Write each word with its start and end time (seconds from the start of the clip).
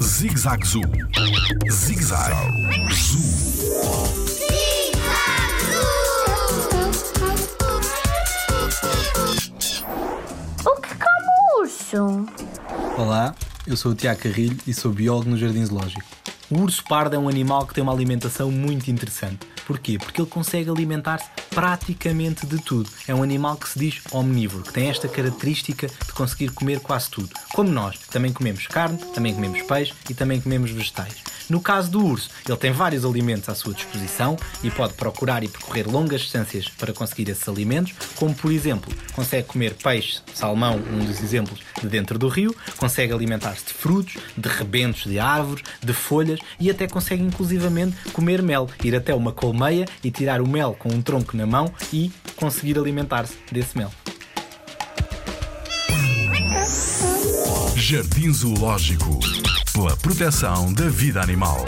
Zig 0.00 0.38
Zag 0.38 0.64
Zoo. 0.64 0.82
Zig 1.68 2.00
Zag 2.00 2.32
Zoo. 2.92 3.18
O 10.64 10.80
que 10.80 10.94
come 10.94 11.26
o 11.26 11.62
urso? 11.62 12.26
Olá, 12.96 13.34
eu 13.66 13.76
sou 13.76 13.90
o 13.90 13.94
Tiago 13.96 14.20
Carrilho 14.20 14.56
e 14.64 14.72
sou 14.72 14.92
biólogo 14.92 15.30
no 15.30 15.36
Jardim 15.36 15.66
Zoológico. 15.66 16.04
O 16.50 16.58
urso 16.60 16.84
pardo 16.84 17.16
é 17.16 17.18
um 17.18 17.28
animal 17.28 17.66
que 17.66 17.72
tem 17.72 17.82
uma 17.82 17.92
alimentação 17.92 18.50
muito 18.50 18.90
interessante. 18.90 19.46
Porquê? 19.66 19.96
Porque 19.96 20.20
ele 20.20 20.28
consegue 20.28 20.68
alimentar-se 20.68 21.26
praticamente 21.48 22.46
de 22.46 22.58
tudo. 22.58 22.90
É 23.08 23.14
um 23.14 23.22
animal 23.22 23.56
que 23.56 23.68
se 23.68 23.78
diz 23.78 24.00
omnívoro, 24.12 24.62
que 24.62 24.72
tem 24.72 24.90
esta 24.90 25.08
característica 25.08 25.86
de 25.86 26.12
conseguir 26.12 26.50
comer 26.50 26.80
quase 26.80 27.08
tudo. 27.10 27.30
Como 27.54 27.70
nós, 27.70 27.96
que 27.96 28.08
também 28.10 28.30
comemos 28.30 28.66
carne, 28.66 28.98
também 29.14 29.32
comemos 29.32 29.62
peixe 29.62 29.94
e 30.10 30.12
também 30.12 30.38
comemos 30.38 30.70
vegetais. 30.70 31.14
No 31.48 31.60
caso 31.60 31.90
do 31.90 32.04
urso, 32.04 32.30
ele 32.48 32.56
tem 32.56 32.72
vários 32.72 33.04
alimentos 33.04 33.48
à 33.48 33.54
sua 33.54 33.74
disposição 33.74 34.36
e 34.62 34.70
pode 34.70 34.94
procurar 34.94 35.42
e 35.42 35.48
percorrer 35.48 35.86
longas 35.86 36.22
distâncias 36.22 36.68
para 36.68 36.92
conseguir 36.92 37.28
esses 37.28 37.46
alimentos, 37.46 37.92
como 38.16 38.34
por 38.34 38.50
exemplo, 38.50 38.92
consegue 39.12 39.48
comer 39.48 39.74
peixe, 39.74 40.20
salmão, 40.34 40.76
um 40.76 41.04
dos 41.04 41.22
exemplos, 41.22 41.60
de 41.80 41.88
dentro 41.88 42.18
do 42.18 42.28
rio, 42.28 42.54
consegue 42.78 43.12
alimentar-se 43.12 43.66
de 43.66 43.73
frutos, 43.84 44.14
de 44.34 44.48
rebentos 44.48 45.04
de 45.04 45.18
árvores, 45.18 45.62
de 45.82 45.92
folhas 45.92 46.40
e 46.58 46.70
até 46.70 46.88
consegue 46.88 47.22
inclusivamente 47.22 47.94
comer 48.14 48.40
mel, 48.40 48.66
ir 48.82 48.96
até 48.96 49.14
uma 49.14 49.30
colmeia 49.30 49.84
e 50.02 50.10
tirar 50.10 50.40
o 50.40 50.48
mel 50.48 50.74
com 50.78 50.88
um 50.88 51.02
tronco 51.02 51.36
na 51.36 51.44
mão 51.44 51.70
e 51.92 52.10
conseguir 52.34 52.78
alimentar-se 52.78 53.36
desse 53.52 53.76
mel. 53.76 53.92
Jardim 57.76 58.32
Zoológico. 58.32 59.20
Pela 59.74 59.94
proteção 59.98 60.72
da 60.72 60.88
vida 60.88 61.20
animal. 61.20 61.62